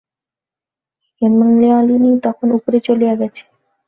[1.21, 3.41] হেমনলিনী তখন উপরে চলিয়া গেছে।